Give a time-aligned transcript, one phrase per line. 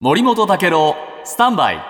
[0.00, 0.94] 森本武郎
[1.24, 1.82] スタンバイ。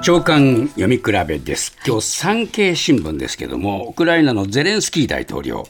[0.00, 1.76] 長官読み比べです。
[1.84, 5.66] 今日産経新聞ですけどもウクライナのゼレンスキー大統領、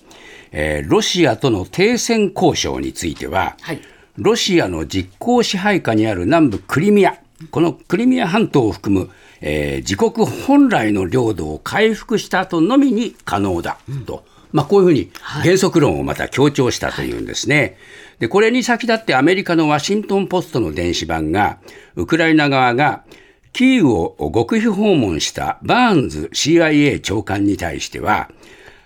[0.52, 3.80] えーロシアとの停戦交渉については、はい。
[4.18, 7.16] ロシアの実効支配下にある南部クリミア
[7.50, 9.10] このクリミア半島を含む、
[9.40, 14.22] えー自国本来の領土を回復した後のみに可能だと、
[14.56, 15.10] まあ、こういうふうに
[15.42, 17.76] 原則論をまた強調したというんですね。
[18.20, 21.58] でこれに先立ってアメリカのワシントン・ポストの電子版が
[21.94, 23.04] ウクライナ側が
[23.52, 28.30] キーウを極秘訪問したバーンズ CIA 長官に対しては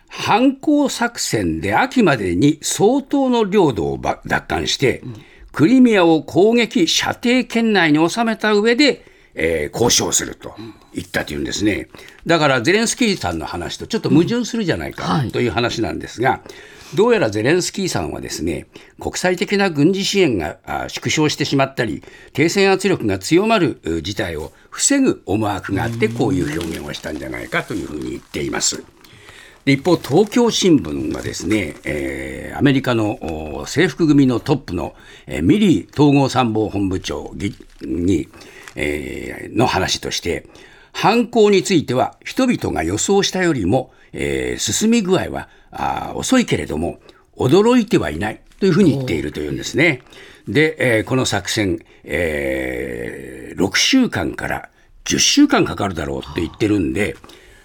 [0.08, 5.04] 反攻作戦で秋までに相当の領土をば奪還して、
[5.52, 10.54] クリミアを攻撃射程圏内に収めた上で、えー交渉すると
[10.94, 11.88] 言ったというんですね。
[12.26, 16.40] だからゼレンスキーさんの話とちょっと矛盾するじゃないかはいという話なんですが、
[16.94, 18.66] どうやらゼレンスキーさんはですね、
[18.98, 22.02] 国際的な軍事支援があ縮小してしまったり、
[22.32, 28.82] 停戦圧力が強まるう事態を防ぐ思惑があって、こういう表現をしたんじゃないかというふうに言っています。
[29.66, 34.94] 一方、東京新聞はですね、えーアメリカの制服組のトップの、
[35.26, 37.32] えーミリー統合参謀本部長
[37.82, 38.28] に、
[38.74, 40.46] えーの話として、
[40.92, 46.98] 犯行については人々が予想したよりも、えー進み具合はあ遅いけれども、
[47.36, 50.02] 驚いてはいないというふうに言っているというんですね。
[50.48, 54.70] で、えーこの作戦、えー6週間から
[55.04, 57.14] 10週間かかるだろうって言ってるんで、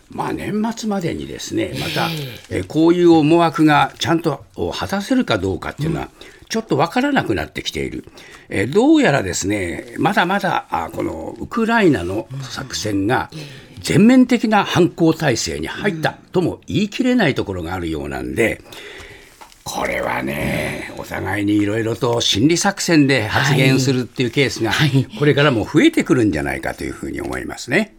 [0.10, 2.10] まあ年末までにですね、また、
[2.50, 6.10] えーこういう思惑がちゃんと果たせるかどうかっていうのは、
[6.50, 8.06] ちょっとわからなくなってきている。
[8.50, 13.30] えーどうやらですね、まだまだあこのウクライナの作戦が
[13.82, 18.62] 全面的な反攻態勢に入ったとも言い切れないところがあるようなんで、
[19.64, 27.96] これはね、お互いにいろいろと心理作戦で発言するっていうケースがはい、これからも増えてくるんじゃないかというふうに思いますね。